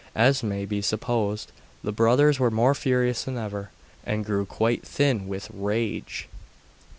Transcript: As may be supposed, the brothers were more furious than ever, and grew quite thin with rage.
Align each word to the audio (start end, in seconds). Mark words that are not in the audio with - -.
As 0.15 0.41
may 0.41 0.65
be 0.65 0.81
supposed, 0.81 1.51
the 1.83 1.91
brothers 1.91 2.39
were 2.39 2.49
more 2.49 2.73
furious 2.73 3.23
than 3.25 3.37
ever, 3.37 3.69
and 4.03 4.25
grew 4.25 4.47
quite 4.47 4.81
thin 4.83 5.27
with 5.27 5.47
rage. 5.53 6.27